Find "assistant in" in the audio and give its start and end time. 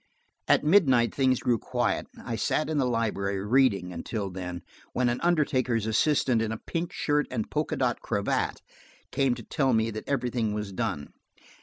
5.85-6.51